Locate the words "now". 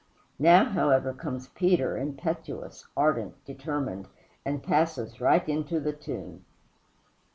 0.39-0.65